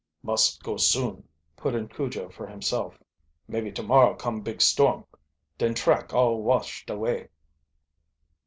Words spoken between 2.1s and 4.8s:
for himself. "Maybe tomorrow come big